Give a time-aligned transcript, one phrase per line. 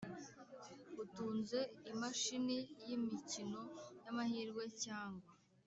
[1.03, 1.59] Utunze
[1.91, 2.57] imashini
[2.87, 3.61] y imikino
[4.03, 5.29] y amahirwe cyangwa